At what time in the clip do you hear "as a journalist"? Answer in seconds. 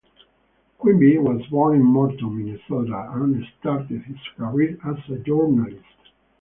4.83-5.85